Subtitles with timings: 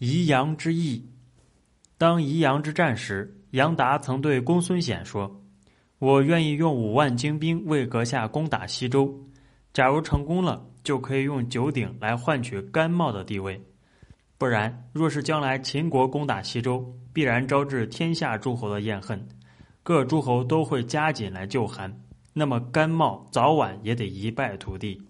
[0.00, 1.08] 宜阳之役，
[1.96, 5.40] 当宜阳之战时，杨达曾对公孙显说
[6.00, 9.14] ：“我愿意用五万精兵为阁下攻打西周，
[9.72, 13.56] 假如成功了，就可以用九鼎来换取甘茂的地位；
[14.36, 19.24] 不然，若是将来秦国攻打西周，必然招致天下诸侯的怨恨，
[19.84, 22.02] 各诸侯都会加紧来救韩，
[22.32, 25.00] 那么甘茂早晚也得一败涂地。”